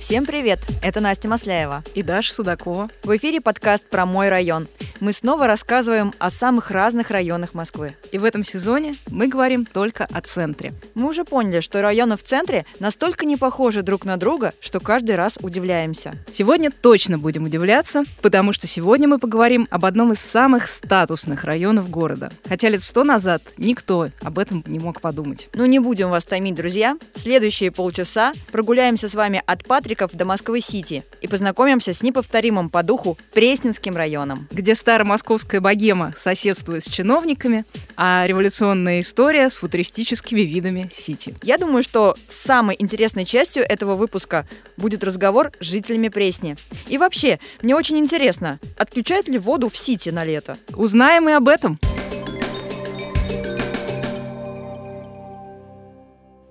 [0.00, 0.60] Всем привет!
[0.82, 1.84] Это Настя Масляева.
[1.94, 2.88] И Даша Судакова.
[3.02, 4.66] В эфире подкаст про мой район.
[5.00, 7.96] Мы снова рассказываем о самых разных районах Москвы.
[8.12, 10.72] И в этом сезоне мы говорим только о центре.
[10.94, 15.16] Мы уже поняли, что районы в центре настолько не похожи друг на друга, что каждый
[15.16, 16.14] раз удивляемся.
[16.32, 21.90] Сегодня точно будем удивляться, потому что сегодня мы поговорим об одном из самых статусных районов
[21.90, 22.32] города.
[22.48, 25.48] Хотя лет сто назад никто об этом не мог подумать.
[25.54, 26.96] Ну не будем вас томить, друзья.
[27.14, 32.84] Следующие полчаса прогуляемся с вами от Патри Патриков до Москвы-Сити и познакомимся с неповторимым по
[32.84, 34.46] духу Пресненским районом.
[34.52, 37.64] Где старая московская богема соседствует с чиновниками,
[37.96, 41.34] а революционная история с футуристическими видами Сити.
[41.42, 46.56] Я думаю, что самой интересной частью этого выпуска будет разговор с жителями Пресни.
[46.88, 50.58] И вообще, мне очень интересно, отключают ли воду в Сити на лето?
[50.74, 51.78] Узнаем и об этом.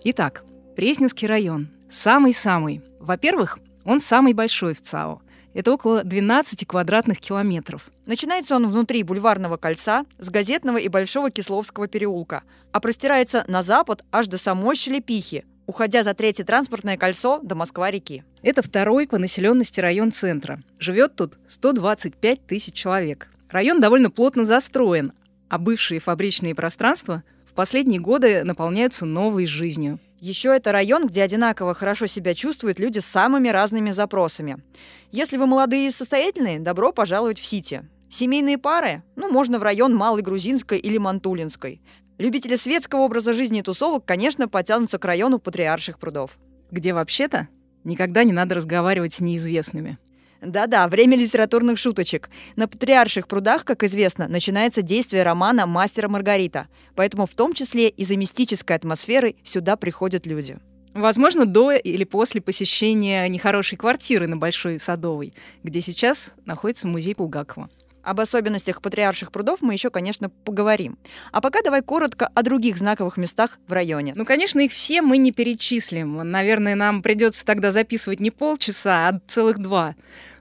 [0.05, 0.43] Итак,
[0.77, 1.67] Пресненский район.
[1.89, 2.81] Самый-самый.
[2.99, 5.21] Во-первых, он самый большой в ЦАО.
[5.59, 7.91] Это около 12 квадратных километров.
[8.05, 14.05] Начинается он внутри бульварного кольца с газетного и Большого Кисловского переулка, а простирается на запад
[14.09, 18.23] аж до самой Шелепихи, уходя за третье транспортное кольцо до Москва-реки.
[18.41, 20.63] Это второй по населенности район центра.
[20.79, 23.27] Живет тут 125 тысяч человек.
[23.49, 25.11] Район довольно плотно застроен,
[25.49, 27.21] а бывшие фабричные пространства
[27.59, 29.99] последние годы наполняются новой жизнью.
[30.21, 34.63] Еще это район, где одинаково хорошо себя чувствуют люди с самыми разными запросами.
[35.11, 37.81] Если вы молодые и состоятельные, добро пожаловать в Сити.
[38.09, 39.03] Семейные пары?
[39.17, 41.81] Ну, можно в район Малой Грузинской или Мантулинской.
[42.17, 46.37] Любители светского образа жизни и тусовок, конечно, потянутся к району Патриарших прудов.
[46.71, 47.49] Где вообще-то
[47.83, 49.97] никогда не надо разговаривать с неизвестными.
[50.41, 52.29] Да-да, время литературных шуточек.
[52.55, 56.67] На Патриарших прудах, как известно, начинается действие романа «Мастера Маргарита».
[56.95, 60.57] Поэтому в том числе из-за мистической атмосферы сюда приходят люди.
[60.93, 67.69] Возможно, до или после посещения нехорошей квартиры на Большой Садовой, где сейчас находится музей Булгакова.
[68.03, 70.97] Об особенностях патриарших прудов мы еще, конечно, поговорим.
[71.31, 74.13] А пока давай коротко о других знаковых местах в районе.
[74.15, 76.17] Ну, конечно, их все мы не перечислим.
[76.29, 79.95] Наверное, нам придется тогда записывать не полчаса, а целых два.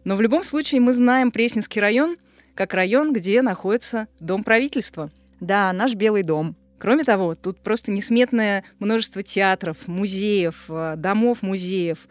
[0.05, 2.16] Но в любом случае мы знаем Пресненский район
[2.55, 5.10] как район, где находится Дом правительства.
[5.41, 6.56] Да, наш Белый дом.
[6.78, 12.09] Кроме того, тут просто несметное множество театров, музеев, э, домов музеев,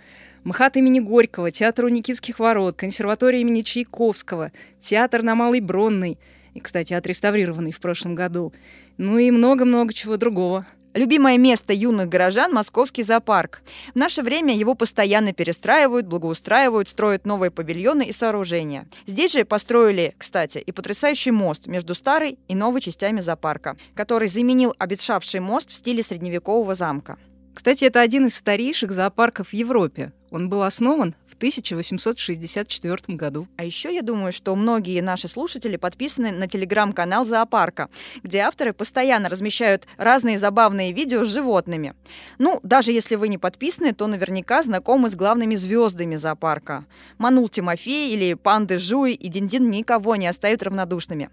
[0.47, 6.18] МХАТ имени Горького, театр у Никитских ворот, консерватория имени Чайковского, театр на Малой Бронной,
[6.53, 8.53] и, кстати, отреставрированный в прошлом году,
[8.96, 10.66] ну и много-много чего другого.
[10.94, 13.62] Любимое место юных горожан– Московский зоопарк.
[13.94, 18.88] В наше время его постоянно перестраивают, благоустраивают, строят новые павильоны и сооружения.
[19.06, 24.74] Здесь же построили, кстати, и потрясающий мост между старой и новой частями зоопарка, который заменил
[24.79, 27.18] обетшавший мост в стиле средневекового замка.
[27.57, 30.13] Кстати, это один из старейших зоопарков в Европе.
[30.29, 33.47] Он был основан 1864 году.
[33.57, 37.89] А еще я думаю, что многие наши слушатели подписаны на телеграм-канал Зоопарка,
[38.23, 41.93] где авторы постоянно размещают разные забавные видео с животными.
[42.37, 46.85] Ну, даже если вы не подписаны, то наверняка знакомы с главными звездами зоопарка.
[47.17, 51.29] Манул Тимофей или Панды Жуй и Диндин никого не оставят равнодушными.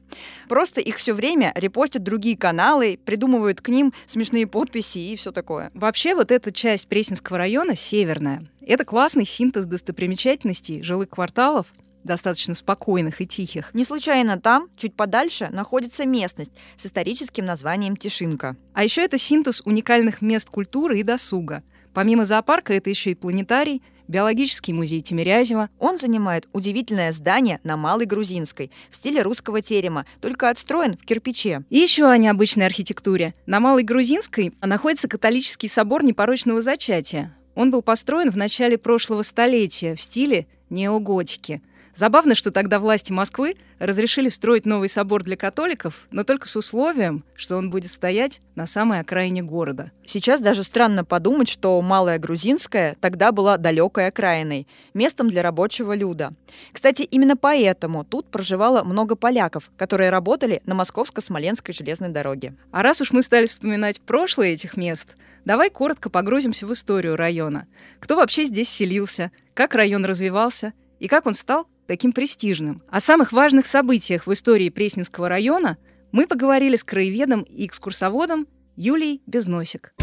[0.48, 5.70] Просто их все время репостят другие каналы, придумывают к ним смешные подписи и все такое.
[5.74, 11.72] Вообще вот эта часть Пресненского района, северная, это классный синтез достопримечательностей жилых кварталов,
[12.04, 13.70] достаточно спокойных и тихих.
[13.74, 18.56] Не случайно там, чуть подальше, находится местность с историческим названием Тишинка.
[18.74, 21.62] А еще это синтез уникальных мест культуры и досуга.
[21.92, 25.70] Помимо зоопарка, это еще и планетарий, биологический музей Тимирязева.
[25.78, 31.62] Он занимает удивительное здание на Малой Грузинской в стиле русского терема, только отстроен в кирпиче.
[31.70, 33.34] И еще о необычной архитектуре.
[33.46, 37.34] На Малой Грузинской находится католический собор непорочного зачатия.
[37.54, 41.62] Он был построен в начале прошлого столетия в стиле неоготики.
[41.94, 47.24] Забавно, что тогда власти Москвы разрешили строить новый собор для католиков, но только с условием,
[47.36, 49.92] что он будет стоять на самой окраине города.
[50.04, 56.32] Сейчас даже странно подумать, что Малая Грузинская тогда была далекой окраиной, местом для рабочего люда.
[56.72, 62.54] Кстати, именно поэтому тут проживало много поляков, которые работали на Московско-Смоленской железной дороге.
[62.72, 65.14] А раз уж мы стали вспоминать прошлое этих мест,
[65.44, 67.66] Давай коротко погрузимся в историю района.
[68.00, 72.82] Кто вообще здесь селился, как район развивался и как он стал таким престижным.
[72.88, 75.78] О самых важных событиях в истории Пресненского района
[76.12, 78.46] мы поговорили с краеведом и экскурсоводом
[78.76, 79.94] Юлией Безносик.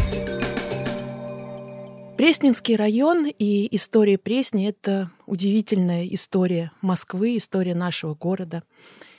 [2.16, 8.62] Пресненский район и история Пресни— это удивительная история Москвы, история нашего города.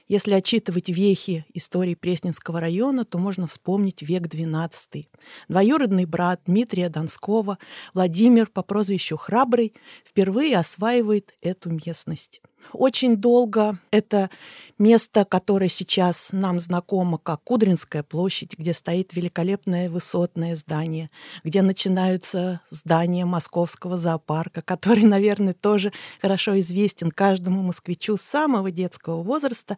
[0.07, 5.07] Если отчитывать вехи истории Пресненского района, то можно вспомнить век XII.
[5.47, 7.57] Двоюродный брат Дмитрия Донского,
[7.93, 9.73] Владимир по прозвищу Храбрый,
[10.05, 12.41] впервые осваивает эту местность.
[12.71, 14.29] Очень долго это
[14.77, 21.09] место, которое сейчас нам знакомо как Кудринская площадь, где стоит великолепное высотное здание,
[21.43, 29.21] где начинаются здания Московского зоопарка, который, наверное, тоже хорошо известен каждому москвичу с самого детского
[29.21, 29.77] возраста.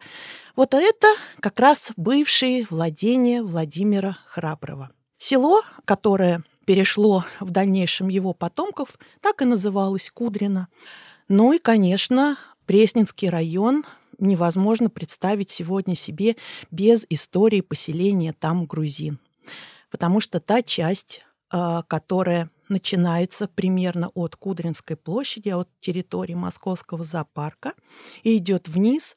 [0.54, 1.08] Вот это
[1.40, 4.90] как раз бывшие владения Владимира Храброго.
[5.18, 10.68] Село, которое перешло в дальнейшем его потомков, так и называлось Кудрино.
[11.28, 12.36] Ну и, конечно,
[12.66, 13.84] Пресненский район
[14.18, 16.36] невозможно представить сегодня себе
[16.70, 19.18] без истории поселения там грузин.
[19.90, 27.74] Потому что та часть, а, которая начинается примерно от Кудринской площади, от территории Московского зоопарка,
[28.24, 29.16] и идет вниз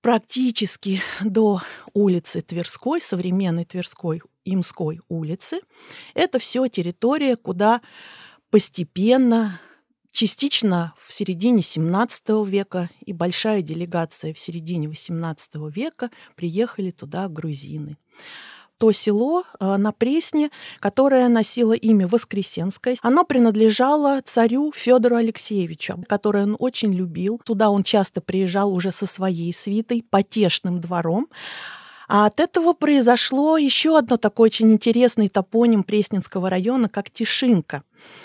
[0.00, 1.60] практически до
[1.92, 5.60] улицы Тверской, современной Тверской Имской улицы.
[6.14, 7.80] Это все территория, куда
[8.50, 9.58] постепенно
[10.14, 17.98] частично в середине XVII века и большая делегация в середине XVIII века приехали туда грузины.
[18.78, 20.50] То село э, на Пресне,
[20.80, 27.40] которое носило имя Воскресенское, оно принадлежало царю Федору Алексеевичу, который он очень любил.
[27.44, 31.28] Туда он часто приезжал уже со своей свитой, потешным двором.
[32.08, 37.82] А от этого произошло еще одно такой очень интересный топоним Пресненского района, как Тишинка.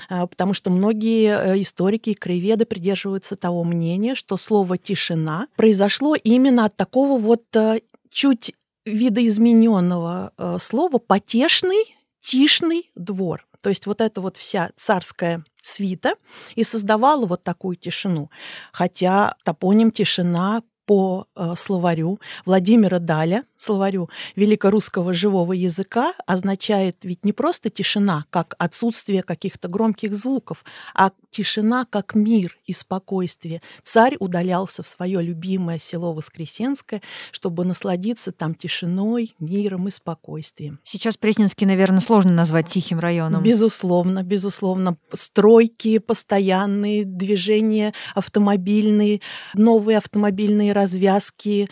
[0.09, 6.15] А, потому что многие э, историки и краеведы придерживаются того мнения, что слово «тишина» произошло
[6.15, 7.79] именно от такого вот э,
[8.09, 8.53] чуть
[8.85, 13.45] видоизмененного э, слова «потешный», «тишный двор».
[13.61, 16.13] То есть вот эта вот вся царская свита
[16.55, 18.29] и создавала вот такую тишину.
[18.71, 27.31] Хотя топоним «тишина» по э, словарю Владимира Даля, словарю великорусского живого языка, означает ведь не
[27.31, 30.65] просто тишина, как отсутствие каких-то громких звуков,
[30.95, 33.62] а тишина как мир и спокойствие.
[33.83, 40.80] Царь удалялся в свое любимое село Воскресенское, чтобы насладиться там тишиной, миром и спокойствием.
[40.83, 43.44] Сейчас Пресненский, наверное, сложно назвать тихим районом.
[43.44, 44.97] Безусловно, безусловно.
[45.13, 49.21] Стройки постоянные, движения автомобильные,
[49.53, 51.69] новые автомобильные развязки,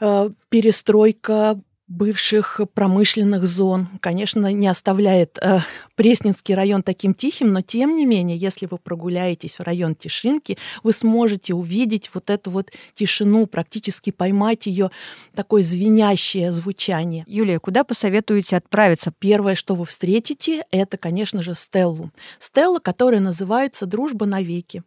[0.00, 5.60] э, перестройка бывших промышленных зон, конечно, не оставляет э,
[5.96, 10.92] Пресненский район таким тихим, но тем не менее, если вы прогуляетесь в район Тишинки, вы
[10.92, 14.90] сможете увидеть вот эту вот тишину, практически поймать ее
[15.34, 17.24] такое звенящее звучание.
[17.26, 19.12] Юлия, куда посоветуете отправиться?
[19.18, 22.12] Первое, что вы встретите, это, конечно же, Стеллу.
[22.38, 24.82] Стелла, которая называется «Дружба навеки».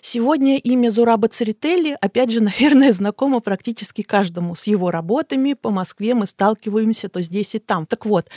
[0.00, 4.56] Сегодня имя Зураба Церетели, опять же, наверное, знакомо практически каждому.
[4.56, 7.86] С его работами по Москве мы сталкиваемся то здесь и там.
[7.86, 8.28] Так вот,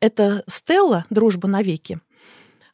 [0.00, 2.00] это Стелла «Дружба навеки».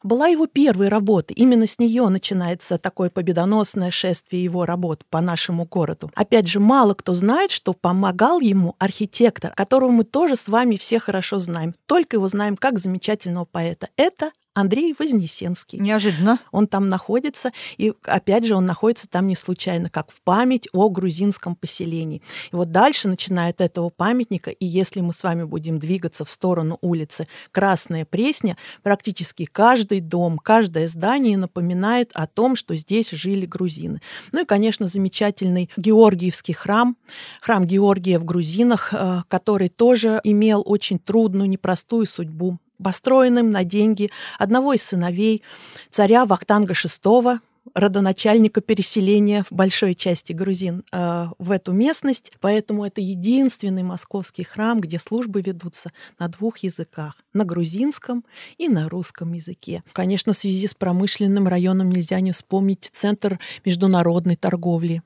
[0.03, 1.33] Была его первой работой.
[1.33, 6.09] Именно с нее начинается такое победоносное шествие его работ по нашему городу.
[6.15, 10.99] Опять же, мало кто знает, что помогал ему архитектор, которого мы тоже с вами все
[10.99, 11.75] хорошо знаем.
[11.85, 13.89] Только его знаем как замечательного поэта.
[13.95, 15.79] Это Андрей Вознесенский.
[15.79, 16.39] Неожиданно.
[16.51, 20.89] Он там находится, и опять же он находится там не случайно, как в память о
[20.89, 22.21] грузинском поселении.
[22.51, 26.29] И вот дальше, начиная от этого памятника, и если мы с вами будем двигаться в
[26.29, 33.45] сторону улицы Красная Пресня, практически каждый дом, каждое здание напоминает о том, что здесь жили
[33.45, 34.01] грузины.
[34.33, 36.97] Ну и, конечно, замечательный Георгиевский храм,
[37.39, 44.11] храм Георгия в грузинах, э, который тоже имел очень трудную, непростую судьбу построенным на деньги
[44.39, 45.43] одного из сыновей
[45.89, 47.39] царя Вахтанга VI,
[47.73, 52.31] родоначальника переселения в большой части грузин э, в эту местность.
[52.39, 58.25] Поэтому это единственный московский храм, где службы ведутся на двух языках— на грузинском
[58.57, 59.83] и на русском языке.
[59.93, 65.01] Конечно, в связи с промышленным районом нельзя не вспомнить центр международной торговли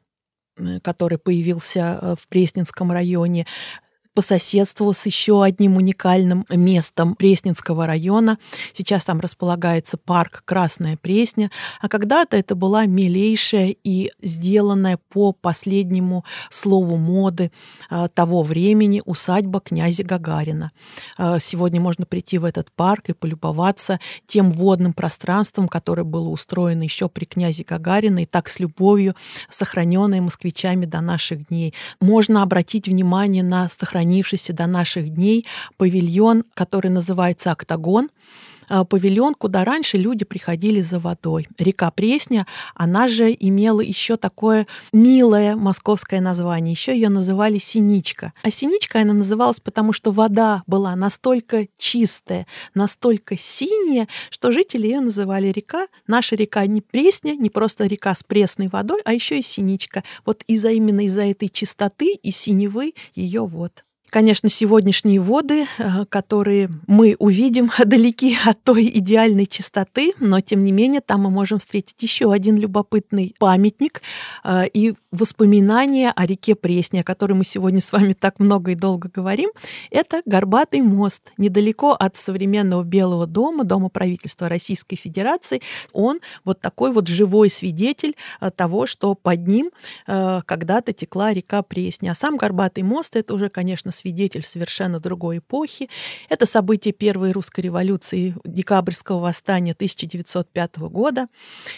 [0.57, 3.45] э, который появился э, в Пресненском районе
[4.15, 8.39] по соседству с еще одним уникальным местом Пресненского района.
[8.71, 16.23] Сейчас там располагается парк Красная Пресня, а когда-то это была милейшая и сделанная по последнему
[16.49, 17.51] слову моды
[17.89, 20.71] а, того времени усадьба князя Гагарина.
[21.17, 26.83] А, сегодня можно прийти в этот парк и полюбоваться тем водным пространством, которое было устроено
[26.83, 29.13] еще при князе Гагарина и так с любовью
[29.49, 31.73] сохраненное москвичами до наших дней.
[31.99, 35.45] Можно обратить внимание на сохранение сохранившийся до наших дней
[35.77, 38.09] павильон, который называется «Октагон»,
[38.69, 41.47] э, павильон, куда раньше люди приходили за водой.
[41.57, 42.45] Река Пресня,
[42.75, 46.73] она же имела еще такое милое московское название.
[46.73, 48.33] Еще ее называли Синичка.
[48.43, 55.01] А Синичка она называлась, потому что вода была настолько чистая, настолько синяя, что жители ее
[55.01, 55.87] называли река.
[56.07, 60.03] Наша река не Пресня, не просто река с пресной водой, а еще и Синичка.
[60.25, 63.85] Вот из-за именно из-за этой чистоты и синевы ее вот.
[64.15, 70.71] Конечно, сегодняшние воды, э, которые мы увидим, далеки от той идеальной чистоты, но тем не
[70.71, 74.01] менее там мы можем встретить еще один любопытный памятник
[74.45, 78.75] э, и воспоминания о реке Пресне, о которой мы сегодня с вами так много и
[78.75, 79.49] долго говорим.
[79.91, 85.61] Это Горбатый мост, недалеко от современного Белого дома, Дома правительства Российской Федерации.
[85.91, 89.71] Он вот такой вот живой свидетель э, того, что под ним
[90.07, 92.11] когда-то текла река Пресня.
[92.11, 94.04] А сам Горбатый мост— это уже, конечно, свидетель
[94.43, 95.89] совершенно другой эпохи.
[96.29, 101.27] Это событие Первой русской революции, декабрьского восстания 1905 года.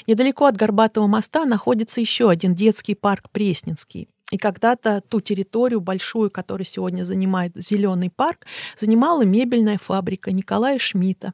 [0.07, 4.09] Недалеко от Горбатого моста находится еще один детский парк Пресненский.
[4.31, 11.33] И когда-то ту территорию большую, которую сегодня занимает Зеленый парк, занимала мебельная фабрика Николая Шмидта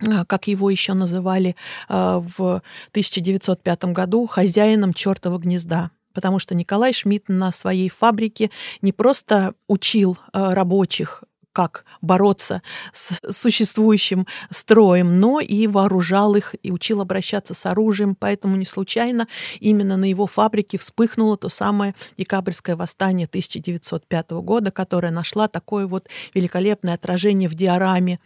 [0.00, 1.56] а, как его еще называли
[1.88, 8.92] а, в 1905 году, хозяином чертова гнезда потому что Николай Шмидт на своей фабрике не
[8.92, 11.22] просто учил э, рабочих
[11.54, 18.16] как бороться с существующим строем, но и вооружал их и учил обращаться с оружием.
[18.18, 19.28] Поэтому не случайно
[19.60, 26.08] именно на его фабрике вспыхнуло то самое декабрьское восстание 1905 года, которое нашла такое вот
[26.34, 28.18] великолепное отражение в диораме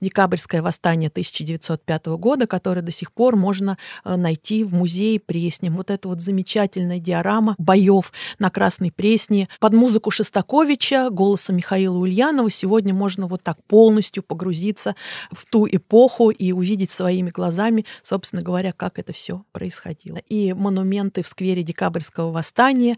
[0.00, 5.68] декабрьское восстание 1905 года, которое до сих пор можно э, найти в музее Пресни.
[5.68, 12.50] Вот это вот замечательная диорама боев на Красной Пресне под музыку Шостаковича, голоса Михаила Ульянова
[12.50, 14.96] сегодня сегодня можно вот так полностью погрузиться
[15.30, 20.16] в ту эпоху и увидеть своими глазами, собственно говоря, как это все происходило.
[20.30, 22.96] И монументы в сквере Декабрьского восстания,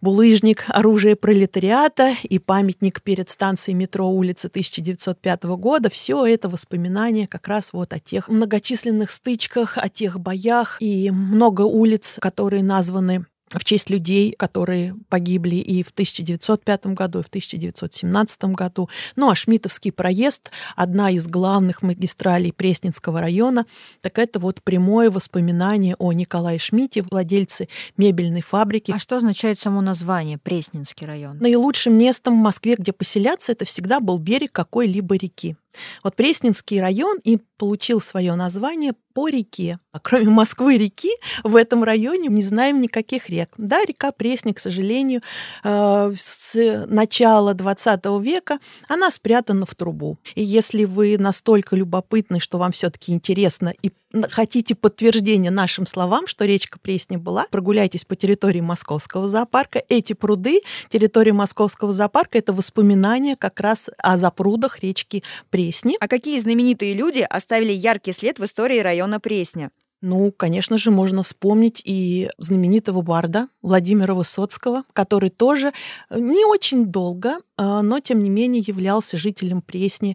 [0.00, 7.46] булыжник оружие пролетариата и памятник перед станцией метро улицы 1905 года, все это воспоминания как
[7.46, 13.26] раз вот о тех многочисленных стычках, о тех боях и много улиц, которые названы
[13.58, 18.88] в честь людей, которые погибли и в 1905 году, и в 1917 году.
[19.16, 23.66] Ну а Шмитовский проезд, одна из главных магистралей Пресненского района,
[24.00, 28.92] так это вот прямое воспоминание о Николае Шмите, владельце мебельной фабрики.
[28.92, 31.38] А что означает само название Пресненский район?
[31.38, 35.56] Наилучшим местом в Москве, где поселяться, это всегда был берег какой-либо реки.
[36.02, 39.78] Вот Пресненский район и получил свое название по реке.
[39.92, 41.10] А кроме Москвы-реки,
[41.44, 43.50] в этом районе не знаем никаких рек.
[43.56, 45.22] Да, река Пресня, к сожалению,
[45.62, 50.18] э, с начала 20 века она спрятана в трубу.
[50.34, 53.92] И если вы настолько любопытны, что вам все-таки интересно и
[54.30, 59.82] хотите подтверждения нашим словам, что речка Пресня была, прогуляйтесь по территории Московского зоопарка.
[59.88, 65.96] Эти пруды, территория Московского зоопарка, это воспоминания как раз о запрудах речки Пресни.
[66.00, 69.70] А какие знаменитые люди оставили яркий след в истории района Пресня?
[70.06, 75.72] Ну, конечно же, можно вспомнить и знаменитого барда Владимира Высоцкого, который тоже
[76.10, 80.14] не очень долго, а, но тем не менее являлся жителем Пресни.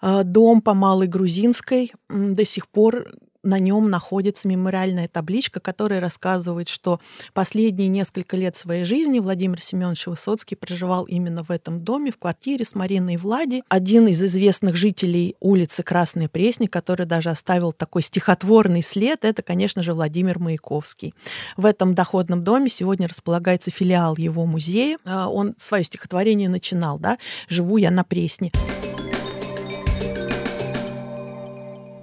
[0.00, 3.06] А, дом по Малой Грузинской до сих пор
[3.42, 7.00] на нем находится мемориальная табличка, которая рассказывает, что
[7.32, 12.64] последние несколько лет своей жизни Владимир Семенович Высоцкий проживал именно в этом доме, в квартире
[12.64, 13.62] с Мариной Влади.
[13.68, 19.82] Один из известных жителей улицы Красной Пресни, который даже оставил такой стихотворный след, это, конечно
[19.82, 21.14] же, Владимир Маяковский.
[21.56, 24.98] В этом доходном доме сегодня располагается филиал его музея.
[25.04, 27.18] А, он свое стихотворение начинал, да,
[27.48, 28.52] «Живу я на Пресне».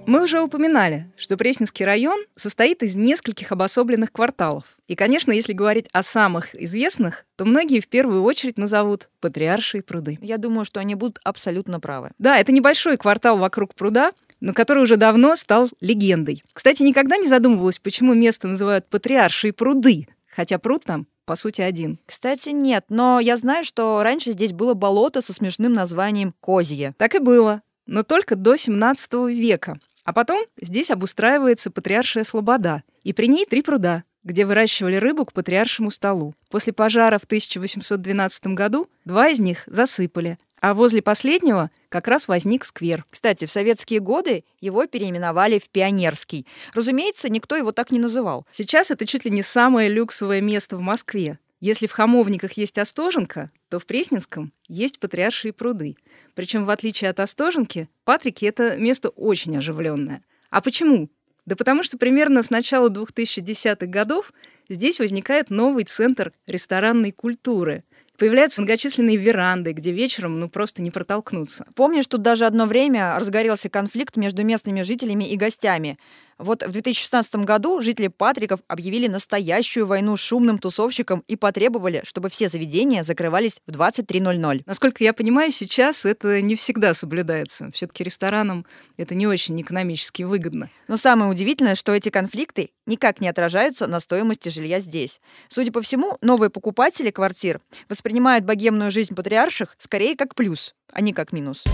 [0.08, 4.78] Мы уже упоминали, что Пресненский район состоит из нескольких обособленных кварталов.
[4.86, 10.16] И, конечно, если говорить о самых известных, то многие в первую очередь назовут Патриаршие пруды.
[10.22, 12.12] Я думаю, что они будут абсолютно правы.
[12.16, 16.42] Да, это небольшой квартал вокруг пруда, но который уже давно стал легендой.
[16.54, 21.98] Кстати, никогда не задумывалась, почему место называют Патриаршие пруды, хотя пруд там по сути, один.
[22.06, 26.94] Кстати, нет, но я знаю, что раньше здесь было болото со смешным названием Козье.
[26.96, 29.80] Так и было, но только до 17 века.
[30.08, 35.34] А потом здесь обустраивается патриаршая слобода, и при ней три пруда, где выращивали рыбу к
[35.34, 36.34] патриаршему столу.
[36.48, 42.64] После пожара в 1812 году два из них засыпали, а возле последнего как раз возник
[42.64, 43.04] сквер.
[43.10, 46.46] Кстати, в советские годы его переименовали в Пионерский.
[46.72, 48.46] Разумеется, никто его так не называл.
[48.50, 51.38] Сейчас это чуть ли не самое люксовое место в Москве.
[51.60, 55.96] Если в Хамовниках есть Остоженка, то в Пресненском есть Патриаршие пруды.
[56.34, 60.22] Причем, в отличие от Остоженки, Патрики— это место очень оживленное.
[60.50, 61.10] А почему?
[61.46, 64.32] Да потому что примерно с начала 2010-х годов
[64.68, 67.84] здесь возникает новый центр ресторанной культуры.
[68.18, 71.66] Появляются многочисленные веранды, где вечером ну просто не протолкнуться.
[71.74, 75.98] Помнишь, тут даже одно время разгорелся конфликт между местными жителями и гостями.
[76.38, 82.48] Вот в 2016 году жители Патриков объявили настоящую войну шумным тусовщиком и потребовали, чтобы все
[82.48, 84.62] заведения закрывались в 23.00.
[84.64, 87.70] Насколько я понимаю, сейчас это не всегда соблюдается.
[87.72, 88.64] Все-таки ресторанам
[88.96, 90.70] это не очень экономически выгодно.
[90.86, 95.20] Но самое удивительное, что эти конфликты никак не отражаются на стоимости жилья здесь.
[95.48, 101.12] Судя по всему, новые покупатели квартир воспринимают богемную жизнь патриарших скорее как плюс, а не
[101.12, 101.64] как минус.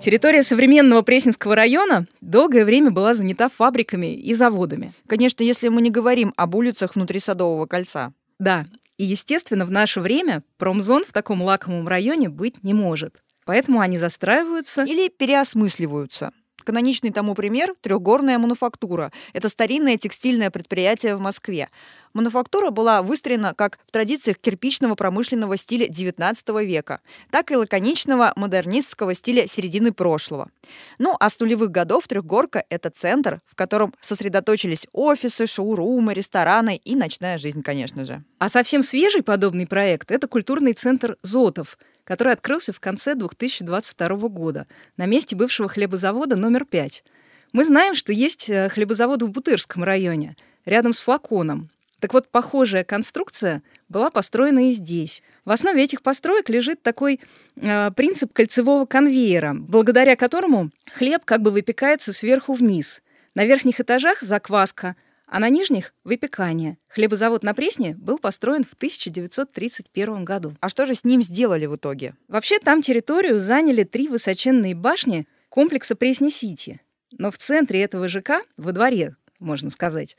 [0.00, 4.94] Территория современного Пресненского района долгое время была занята фабриками и заводами.
[5.06, 8.14] Конечно, если мы не говорим об улицах внутри Садового кольца.
[8.38, 8.66] Да,
[8.96, 13.16] и, естественно, в наше время промзон в таком лакомом районе быть не может.
[13.44, 16.32] Поэтому они застраиваются или переосмысливаются.
[16.64, 19.12] Каноничный тому пример– трехгорная мануфактура.
[19.34, 21.68] Это старинное текстильное предприятие в Москве.
[22.12, 27.00] Мануфактура была выстроена как в традициях кирпичного промышленного стиля XIX века,
[27.30, 30.50] так и лаконичного модернистского стиля середины прошлого.
[30.98, 36.96] Ну а с нулевых годов Трехгорка— это центр, в котором сосредоточились офисы, шоурумы, рестораны и
[36.96, 38.24] ночная жизнь, конечно же.
[38.38, 44.66] А совсем свежий подобный проект— это культурный центр «Зотов», который открылся в конце 2022 года
[44.96, 47.04] на месте бывшего хлебозавода номер 5.
[47.52, 51.70] Мы знаем, что есть э, хлебозавод в Бутырском районе, рядом с флаконом.
[52.00, 55.22] Так вот, похожая конструкция была построена и здесь.
[55.44, 57.20] В основе этих построек лежит такой
[57.56, 63.02] э, принцип кольцевого конвейера, благодаря которому хлеб как бы выпекается сверху вниз.
[63.34, 66.78] На верхних этажах закваска, а на нижних— выпекание.
[66.88, 70.56] Хлебозавод на Пресне был построен в 1931 году.
[70.60, 72.14] А что же с ним сделали в итоге?
[72.26, 76.80] Вообще там территорию заняли три высоченные башни комплекса Пресни-Сити.
[77.12, 80.16] Но в центре этого ЖК, во дворе, можно сказать,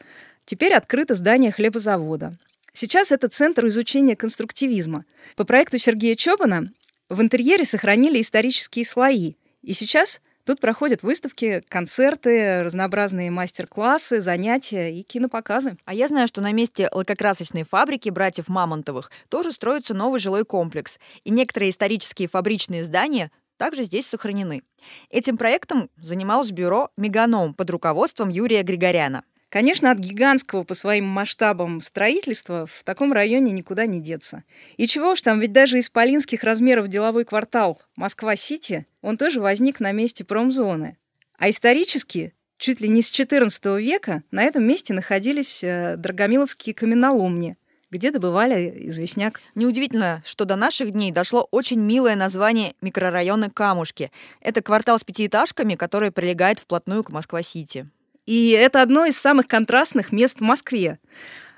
[0.51, 2.37] Теперь открыто здание хлебозавода.
[2.73, 5.05] Сейчас это центр изучения конструктивизма.
[5.37, 6.69] По проекту Сергея Чобана
[7.07, 9.35] в интерьере сохранили исторические слои.
[9.61, 15.77] И сейчас тут проходят выставки, концерты, разнообразные мастер-классы, занятия и кинопоказы.
[15.85, 20.99] А я знаю, что на месте лакокрасочной фабрики братьев Мамонтовых тоже строится новый жилой комплекс.
[21.23, 24.63] И некоторые исторические фабричные здания также здесь сохранены.
[25.09, 29.23] Этим проектом занималось бюро «Меганом» под руководством Юрия Григоряна.
[29.51, 34.45] Конечно, от гигантского по своим масштабам строительства в таком районе никуда не деться.
[34.77, 39.81] И чего уж там, ведь даже из полинских размеров деловой квартал Москва-Сити, он тоже возник
[39.81, 40.95] на месте промзоны.
[41.37, 47.57] А исторически, чуть ли не с XIV века, на этом месте находились э, драгомиловские каменоломни,
[47.89, 49.41] где добывали известняк.
[49.53, 54.13] Неудивительно, что до наших дней дошло очень милое название микрорайона Камушки.
[54.39, 57.89] Это квартал с пятиэтажками, который прилегает вплотную к Москва-Сити.
[58.25, 60.99] И это одно из самых контрастных мест в Москве.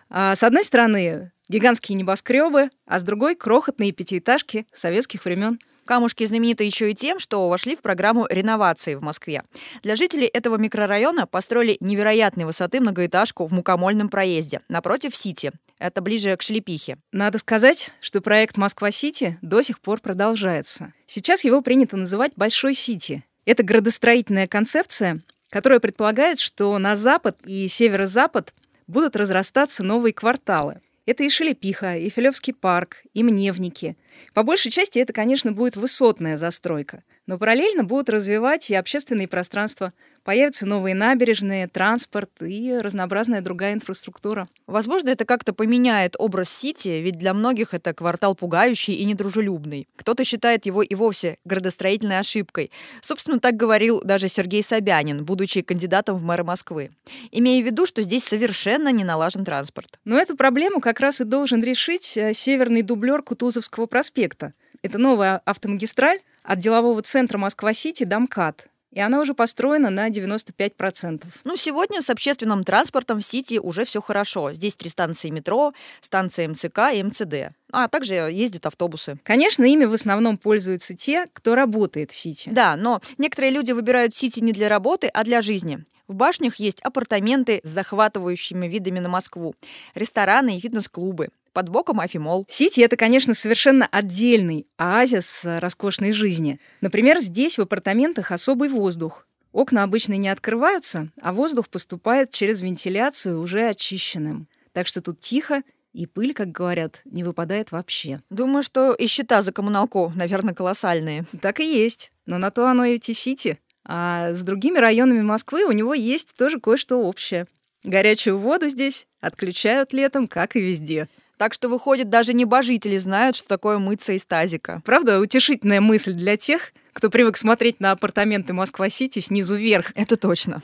[0.09, 5.59] А, с одной стороны, гигантские небоскребы, а с другой крохотные пятиэтажки советских времен.
[5.85, 9.43] Камушки знамениты еще и тем, что вошли в программу реновации в Москве.
[9.81, 15.51] Для жителей этого микрорайона построили невероятной высоты многоэтажку в мукомольном проезде, напротив Сити.
[15.79, 16.99] Это ближе к Шлепихе.
[17.11, 20.93] Надо сказать, что проект «Москва-Сити» до сих пор продолжается.
[21.05, 23.25] Сейчас его принято называть «Большой Сити».
[23.45, 25.21] Это градостроительная концепция,
[25.53, 28.55] которая предполагает, что на запад и северо-запад
[28.87, 30.81] будут разрастаться новые кварталы.
[31.05, 33.95] Это и Шелепиха, и Филевский парк, и Мневники.
[34.33, 39.93] По большей части это, конечно, будет высотная застройка, но параллельно будут развивать и общественные пространства,
[40.23, 44.47] Появятся новые набережные, транспорт и разнообразная другая инфраструктура.
[44.67, 49.87] Возможно, это как-то поменяет образ Сити, ведь для многих это квартал пугающий и недружелюбный.
[49.97, 52.71] Кто-то считает его и вовсе градостроительной ошибкой.
[53.01, 56.91] Собственно, так говорил даже Сергей Собянин, будучи кандидатом в мэры Москвы.
[57.31, 59.99] Имея в виду, что здесь совершенно не налажен транспорт.
[60.05, 64.53] Но эту проблему как раз и должен решить э, северный дублер Кутузовского проспекта.
[64.81, 71.25] Это новая автомагистраль от делового центра Москва-Сити до МКАД и она уже построена на 95%.
[71.43, 74.53] Ну, сегодня с общественным транспортом в Сити уже все хорошо.
[74.53, 77.55] Здесь три станции метро, станция МЦК и МЦД.
[77.71, 79.17] А также ездят автобусы.
[79.23, 82.49] Конечно, ими в основном пользуются те, кто работает в Сити.
[82.51, 85.83] Да, но некоторые люди выбирают Сити не для работы, а для жизни.
[86.07, 89.55] В башнях есть апартаменты с захватывающими видами на Москву,
[89.95, 92.45] рестораны и фитнес-клубы под боком Афимол.
[92.49, 96.59] Сити— это, конечно, совершенно отдельный оазис роскошной жизни.
[96.81, 99.27] Например, здесь в апартаментах особый воздух.
[99.51, 104.47] Окна обычно не открываются, а воздух поступает через вентиляцию уже очищенным.
[104.71, 105.61] Так что тут тихо,
[105.93, 108.21] и пыль, как говорят, не выпадает вообще.
[108.31, 111.25] Думаю, что и счета за коммуналку, наверное, колоссальные.
[111.39, 112.11] Так и есть.
[112.25, 113.59] Но на то оно и эти сити.
[113.85, 117.45] А с другими районами Москвы у него есть тоже кое-что общее.
[117.83, 121.09] Горячую воду здесь отключают летом, как и везде.
[121.37, 124.81] Так что, выходит, даже небожители знают, что такое мыться из тазика.
[124.85, 129.91] Правда, утешительная мысль для тех, кто привык смотреть на апартаменты Москва-Сити снизу вверх.
[129.95, 130.61] Это точно.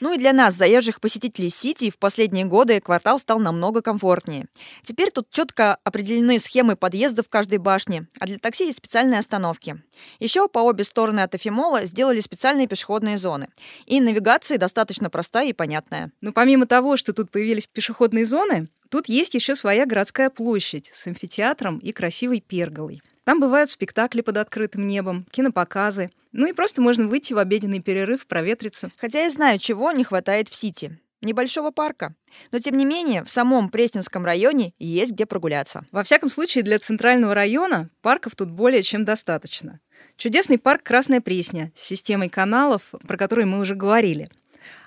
[0.00, 4.46] Ну и для нас, заезжих посетителей Сити, в последние годы квартал стал намного комфортнее.
[4.82, 9.82] Теперь тут четко определены схемы подъезда в каждой башне, а для такси есть специальные остановки.
[10.18, 13.48] Еще по обе стороны от Эфимола сделали специальные пешеходные зоны.
[13.86, 16.12] И навигация достаточно простая и понятная.
[16.20, 21.06] Но помимо того, что тут появились пешеходные зоны, тут есть еще своя городская площадь с
[21.06, 23.02] амфитеатром и красивой перголой.
[23.24, 26.10] Там бывают спектакли под открытым небом, кинопоказы.
[26.32, 28.90] Ну и просто можно выйти в обеденный перерыв, проветриться.
[28.98, 30.98] Хотя я знаю, чего не хватает в Сити.
[31.22, 32.14] Небольшого парка.
[32.50, 35.84] Но, тем не менее, в самом Пресненском районе есть где прогуляться.
[35.92, 39.80] Во всяком случае, для центрального района парков тут более чем достаточно.
[40.16, 44.30] Чудесный парк Красная Пресня с системой каналов, про который мы уже говорили.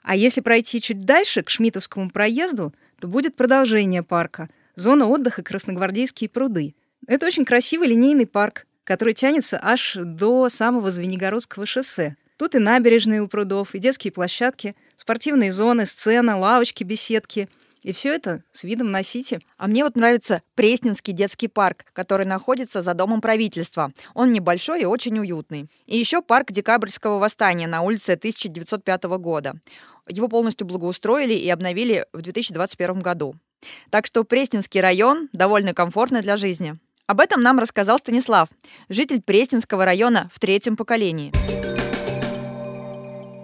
[0.02, 6.30] А если пройти чуть дальше, к Шмитовскому проезду, то будет продолжение парка– зона отдыха Красногвардейские
[6.30, 6.76] пруды–
[7.08, 12.16] это очень красивый линейный парк, который тянется аж до самого Звенигородского шоссе.
[12.38, 17.48] Тут и набережные у прудов, и детские площадки, спортивные зоны, сцена, лавочки, беседки.
[17.84, 19.42] И все это с видом на Сити.
[19.58, 23.92] А мне вот нравится Пресненский детский парк, который находится за домом правительства.
[24.14, 25.70] Он небольшой и очень уютный.
[25.86, 29.56] И еще парк Декабрьского восстания на улице 1905 года.
[30.08, 33.36] Его полностью благоустроили и обновили в 2021 году.
[33.90, 36.78] Так что Пресненский район довольно комфортный для жизни.
[37.06, 38.48] Об этом нам рассказал Станислав,
[38.88, 41.34] житель Пресненского района в третьем поколении.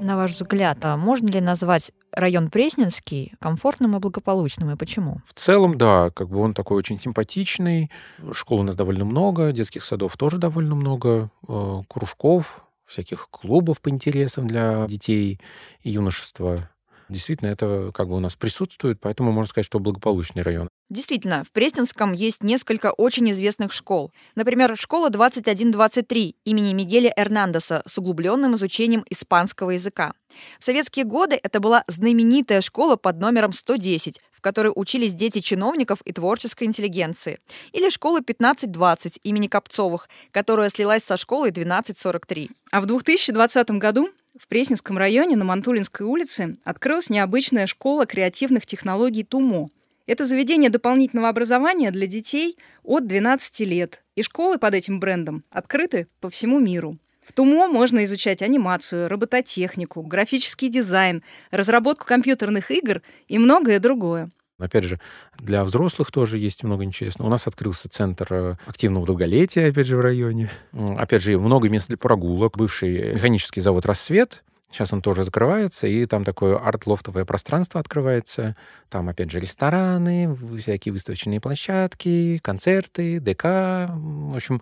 [0.02, 5.18] На ваш взгляд, а можно ли назвать район Пресненский комфортным и благополучным, и почему?
[5.26, 7.92] В целом, да, как бы он такой очень симпатичный.
[8.32, 13.90] Школ у нас довольно много, детских садов тоже довольно много, э, кружков, всяких клубов по
[13.90, 15.42] интересам для детей
[15.82, 16.70] и юношества.
[17.10, 20.69] Действительно, это как бы у нас присутствует, поэтому можно сказать, что благополучный район.
[20.90, 24.12] Действительно, в Пресненском есть несколько очень известных школ.
[24.34, 30.14] Например, школа 2123 имени Мигеля Эрнандеса с углубленным изучением испанского языка.
[30.60, 36.02] В советские годы это была знаменитая школа под номером 110, в которой учились дети чиновников
[36.06, 37.40] и творческой интеллигенции.
[37.72, 42.50] Или школа 1520 имени Копцовых, которая слилась со школой 1243.
[42.72, 49.24] А в 2020 году в Пресненском районе на Мантулинской улице открылась необычная школа креативных технологий
[49.24, 49.70] ТУМО.
[50.10, 54.04] Это заведение дополнительного образования для детей от 12 лет.
[54.16, 56.98] И школы под этим брендом открыты по всему миру.
[57.22, 64.32] В ТУМО можно изучать анимацию, робототехнику, графический дизайн, разработку компьютерных игр и многое другое.
[64.58, 65.00] Опять же,
[65.38, 67.28] для взрослых тоже есть много интересного.
[67.28, 70.50] У нас открылся центр э, активного долголетия, опять же, в районе.
[70.74, 72.58] Опять же, много мест для прогулок.
[72.58, 78.56] Бывший механический завод «Рассвет», Сейчас он тоже закрывается, и там такое арт-лофтовое пространство открывается.
[78.90, 83.44] Там, опять же, рестораны, всякие выставочные площадки, концерты, ДК.
[83.90, 84.62] В общем,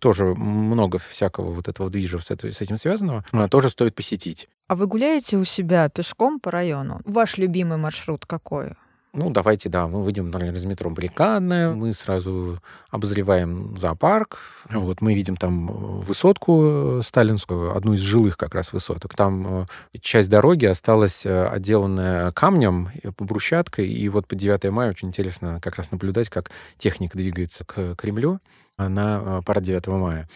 [0.00, 3.24] тоже много всякого вот этого движа с этим связанного.
[3.50, 4.48] Тоже стоит посетить.
[4.68, 7.02] А вы гуляете у себя пешком по району?
[7.04, 8.70] Ваш любимый маршрут какой?
[9.14, 14.38] Ну, давайте, да, мы выйдем, например, из метро Баррикадная, мы сразу обозреваем зоопарк.
[14.70, 15.72] Вот мы видим там э,
[16.06, 19.14] высотку э, сталинскую, одну из жилых как раз высоток.
[19.14, 19.66] Там э,
[20.00, 25.90] часть дороги осталась отделанная камнем, брусчаткой, и вот по 9 мая очень интересно как раз
[25.90, 28.40] наблюдать, как техника двигается к Кремлю
[28.78, 30.26] на парад 9 мая.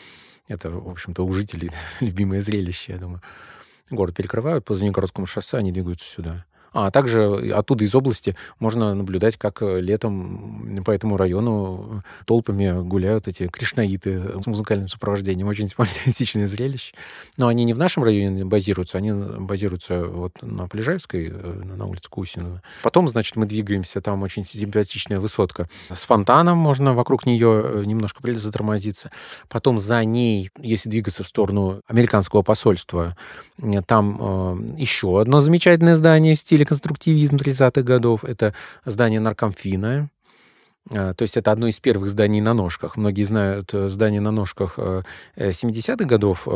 [0.48, 3.22] Это, в общем-то, у жителей любимое зрелище, я думаю.
[3.88, 6.44] Город перекрывают по Звенигородскому шоссе, они двигаются сюда.
[6.76, 13.28] А также оттуда из области можно наблюдать, как э, летом по этому району толпами гуляют
[13.28, 15.48] эти кришнаиты с музыкальным сопровождением.
[15.48, 16.94] Очень симпатичное зрелище.
[17.38, 22.10] Но они не в нашем районе базируются, они базируются вот на Полежаевской, э, на улице
[22.10, 22.60] Кусинова.
[22.82, 28.20] Потом, значит, мы двигаемся, там очень симпатичная высотка с фонтаном, можно вокруг нее э, немножко
[28.34, 29.10] затормозиться.
[29.48, 33.16] Потом за ней, если двигаться в сторону американского посольства,
[33.86, 38.24] там э, еще одно замечательное здание в стиле конструктивизм 30-х годов.
[38.24, 40.10] Это здание наркомфина.
[40.88, 42.96] То есть это одно из первых зданий на ножках.
[42.96, 44.78] Многие знают здание на ножках
[45.36, 46.46] 70-х годов,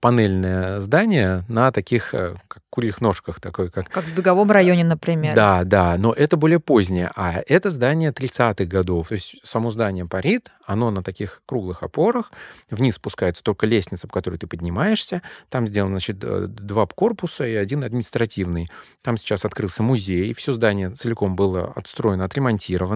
[0.00, 3.88] панельное здание на таких, как курьих ножках, такой как...
[3.88, 5.34] Как в беговом районе, например.
[5.34, 7.10] Да, да, но это более позднее.
[7.16, 9.08] А это здание 30-х годов.
[9.08, 12.30] То есть само здание парит, оно на таких круглых опорах,
[12.70, 15.22] вниз спускается только лестница, по которой ты поднимаешься.
[15.48, 18.70] Там сделано, значит, два корпуса и один административный.
[19.02, 22.89] Там сейчас открылся музей, все здание целиком было отстроено, отремонтировано.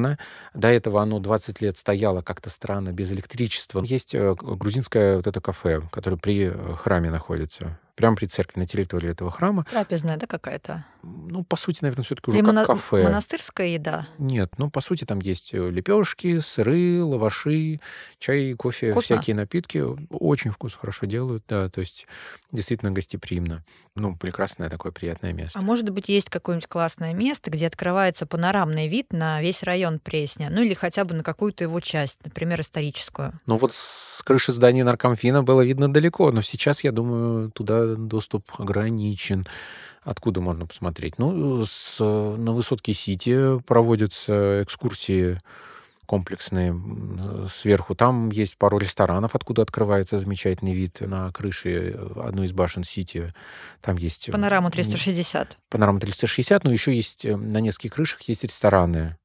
[0.54, 3.82] До этого оно 20 лет стояло как-то странно, без электричества.
[3.84, 8.66] Есть э, грузинское вот это кафе, которое при э, храме находится прямо при церкви, на
[8.66, 9.64] территории этого храма.
[9.70, 10.84] Трапезная, да, какая-то?
[11.02, 13.04] Ну, по сути, наверное, все-таки уже Или как моно- кафе.
[13.04, 14.06] Монастырская еда.
[14.18, 17.80] Нет, ну, по сути, там есть лепешки, сыры, лаваши,
[18.18, 19.16] чай, кофе, Вкусно?
[19.16, 19.82] всякие напитки.
[20.10, 22.06] Очень вкусно, хорошо делают, да, то есть
[22.52, 23.64] действительно гостеприимно.
[23.96, 25.58] Ну, прекрасное такое приятное место.
[25.58, 30.48] А может быть, есть какое-нибудь классное место, где открывается панорамный вид на весь район Пресня,
[30.50, 33.38] ну или хотя бы на какую-то его часть, например, историческую.
[33.46, 38.50] Ну, вот с крыши здания наркомфина было видно далеко, но сейчас, я думаю, туда доступ
[38.58, 39.46] ограничен.
[40.02, 41.18] Откуда можно посмотреть?
[41.18, 45.38] Ну, с, на высотке Сити проводятся экскурсии
[46.06, 46.78] комплексные
[47.48, 47.94] сверху.
[47.94, 53.32] Там есть пару ресторанов, откуда открывается замечательный вид на крыше одной из башен Сити.
[53.80, 54.30] Там есть...
[54.30, 55.58] Панорама 360.
[55.70, 59.16] Панорама 360, но еще есть э, на нескольких крышах есть рестораны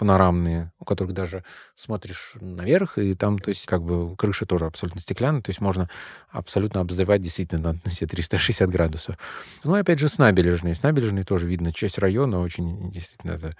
[0.00, 4.98] панорамные, у которых даже смотришь наверх, и там, то есть, как бы крыша тоже абсолютно
[4.98, 5.90] стеклянная, то есть можно
[6.30, 9.18] абсолютно обозревать действительно на все 360 градусов.
[9.62, 10.74] Ну и опять же с набережной.
[10.74, 13.54] С набережной тоже видно часть района, очень действительно это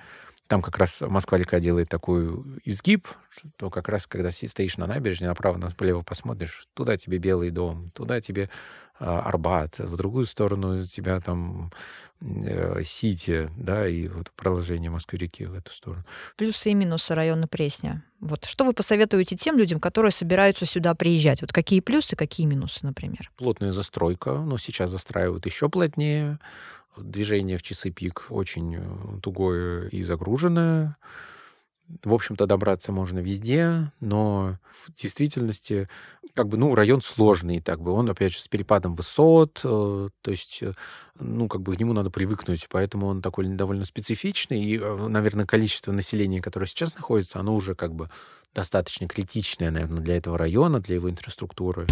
[0.51, 2.27] там как раз Москва-река делает такой
[2.65, 7.93] изгиб, что как раз, когда стоишь на набережной, направо, налево посмотришь, туда тебе Белый дом,
[7.93, 8.51] туда тебе
[8.99, 11.71] а, Арбат, в другую сторону тебя там
[12.21, 16.05] э, Сити, да, и вот продолжение Москвы-реки в эту сторону.
[16.37, 18.03] Плюсы и минусы района Пресня.
[18.19, 21.43] Вот что вы посоветуете тем людям, которые собираются сюда приезжать?
[21.43, 23.31] Вот какие плюсы, какие минусы, например?
[23.37, 26.41] Плотная застройка, но сейчас застраивают еще плотнее.
[27.03, 30.97] Движение в часы пик очень э, тугое и загруженное.
[32.05, 35.89] В общем-то, добраться можно везде, но в действительности,
[36.35, 40.31] как бы, ну, район сложный, так бы, он, опять же, с перепадом высот, э, то
[40.31, 40.73] есть, э,
[41.19, 45.91] ну, как бы к нему надо привыкнуть, поэтому он такой довольно специфичный, и, наверное, количество
[45.91, 48.09] населения, которое сейчас находится, оно уже как бы
[48.55, 51.87] достаточно критичное, наверное, для этого района, для его инфраструктуры.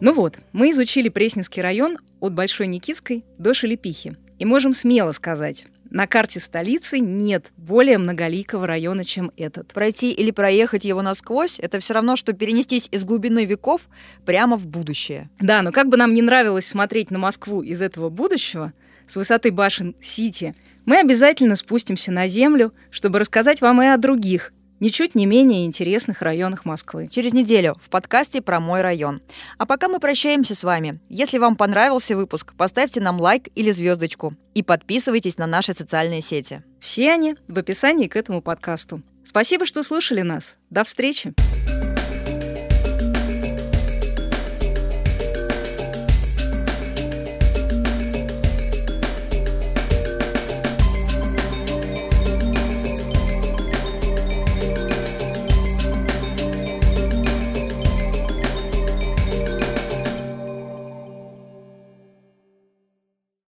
[0.00, 4.16] Ну вот, мы изучили Пресненский район от Большой Никитской до Шелепихи.
[4.38, 9.68] И можем смело сказать, на карте столицы нет более многоликого района, чем этот.
[9.68, 13.88] Пройти или проехать его насквозь— это все равно, что перенестись из глубины веков
[14.26, 15.30] прямо в будущее.
[15.40, 18.74] Да, но как бы нам не нравилось смотреть на Москву из этого будущего,
[19.06, 20.54] с высоты башен Сити,
[20.84, 26.22] мы обязательно спустимся на землю, чтобы рассказать вам и о других, ничуть не менее интересных
[26.22, 27.08] районах Москвы.
[27.08, 29.22] Через неделю в подкасте про мой район.
[29.58, 31.00] А пока мы прощаемся с вами.
[31.08, 36.62] Если вам понравился выпуск, поставьте нам лайк или звездочку и подписывайтесь на наши социальные сети.
[36.80, 39.02] Все они в описании к этому подкасту.
[39.24, 40.58] Спасибо, что слушали нас.
[40.70, 41.34] До встречи!